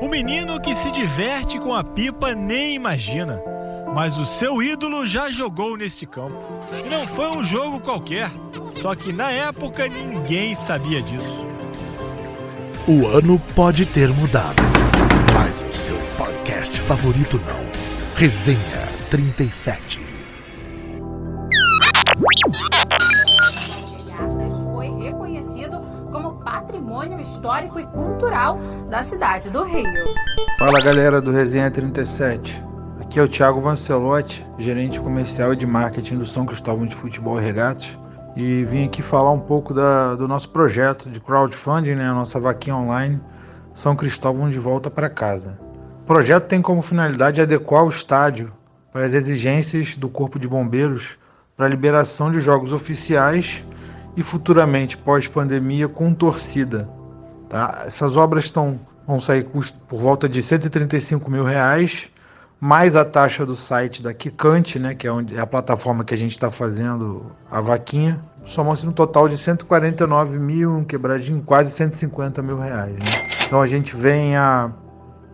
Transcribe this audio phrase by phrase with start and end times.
[0.00, 3.42] O menino que se diverte com a pipa nem imagina,
[3.94, 6.38] mas o seu ídolo já jogou neste campo.
[6.84, 8.30] E não foi um jogo qualquer,
[8.74, 11.46] só que na época ninguém sabia disso.
[12.86, 14.62] O ano pode ter mudado,
[15.34, 17.62] mas o seu podcast favorito não.
[18.16, 20.11] Resenha 37.
[27.22, 28.58] Histórico e cultural
[28.90, 30.04] da cidade do Rio.
[30.58, 32.62] Fala galera do Resenha 37.
[33.00, 37.40] Aqui é o Thiago Vancelotti, gerente comercial e de marketing do São Cristóvão de Futebol
[37.40, 37.96] e Regatas.
[38.34, 42.40] E vim aqui falar um pouco da, do nosso projeto de crowdfunding, né, a nossa
[42.40, 43.20] vaquinha online,
[43.72, 45.58] São Cristóvão de Volta para Casa.
[46.02, 48.52] O projeto tem como finalidade adequar o estádio
[48.92, 51.18] para as exigências do Corpo de Bombeiros
[51.56, 53.64] para a liberação de jogos oficiais
[54.16, 56.88] e futuramente pós-pandemia com torcida.
[57.52, 57.82] Tá?
[57.84, 59.44] Essas obras estão, vão sair
[59.86, 62.08] por volta de 135 mil reais,
[62.58, 66.14] mais a taxa do site da Kikante, né, que é, onde, é a plataforma que
[66.14, 71.72] a gente está fazendo a vaquinha, somam-se no total de 149 mil, um quebradinho, quase
[71.72, 72.94] 150 mil reais.
[72.94, 73.44] Né?
[73.46, 74.70] Então a gente vem a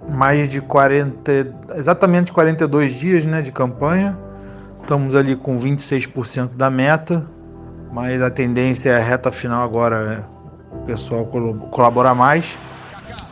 [0.09, 4.19] mais de 40, exatamente 42 dias né, de campanha.
[4.81, 7.25] Estamos ali com 26% da meta,
[7.93, 10.25] mas a tendência é a reta final agora, né?
[10.89, 11.27] Pessoal
[11.71, 12.47] colabora mais.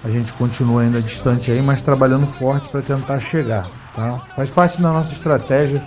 [0.04, 3.66] A gente continua ainda distante aí, mas trabalhando forte para tentar chegar.
[3.94, 4.18] Tá?
[4.36, 5.82] Faz parte da nossa estratégia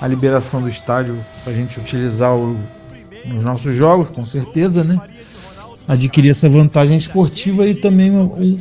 [0.00, 2.58] a liberação do estádio para a gente utilizar o,
[3.24, 5.00] nos nossos jogos, com certeza, né?
[5.86, 8.58] Adquirir essa vantagem esportiva e também um,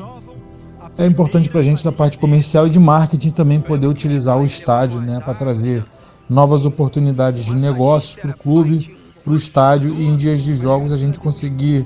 [1.00, 4.46] é importante para a gente da parte comercial e de marketing também poder utilizar o
[4.46, 5.84] estádio né, para trazer
[6.30, 10.92] novas oportunidades de negócios para o clube, para o estádio e em dias de jogos
[10.92, 11.86] a gente conseguir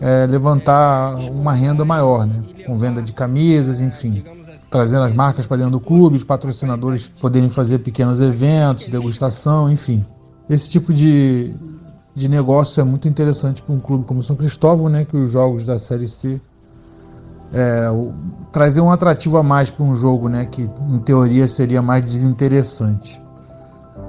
[0.00, 2.34] é, levantar uma renda maior, né,
[2.64, 4.24] com venda de camisas, enfim,
[4.70, 10.04] trazendo as marcas para dentro do clube, os patrocinadores poderem fazer pequenos eventos, degustação, enfim.
[10.48, 11.54] Esse tipo de,
[12.14, 15.64] de negócio é muito interessante para um clube como São Cristóvão, né, que os jogos
[15.64, 16.40] da Série C
[17.52, 18.12] é, o,
[18.52, 23.22] trazer um atrativo a mais para um jogo, né, que em teoria seria mais desinteressante.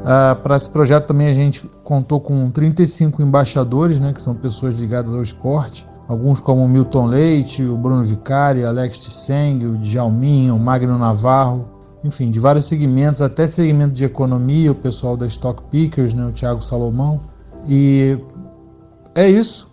[0.04, 4.74] Ah, para esse projeto também a gente contou com 35 embaixadores, né, que são pessoas
[4.74, 10.60] ligadas ao esporte, alguns como Milton Leite, o Bruno Vicari, Alex Tisseng, o Djalminha, o
[10.60, 11.68] Magno Navarro,
[12.04, 16.32] enfim, de vários segmentos, até segmento de economia, o pessoal da Stock Pickers, né, o
[16.32, 17.22] Thiago Salomão.
[17.68, 18.18] E
[19.14, 19.70] é isso.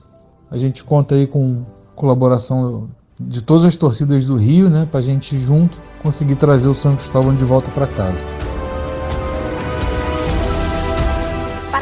[0.51, 1.65] A gente conta aí com
[1.95, 6.75] colaboração de todas as torcidas do Rio, né, para a gente junto conseguir trazer o
[6.75, 8.38] São Cristóvão de volta para casa.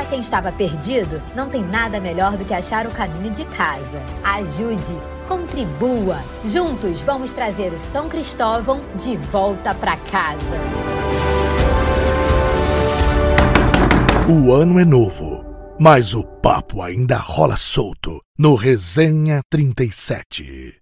[0.07, 4.01] Quem estava perdido, não tem nada melhor do que achar o caminho de casa.
[4.23, 4.97] Ajude,
[5.29, 6.19] contribua.
[6.45, 10.57] Juntos vamos trazer o São Cristóvão de volta para casa.
[14.29, 15.45] O ano é novo,
[15.79, 20.81] mas o papo ainda rola solto no Resenha 37.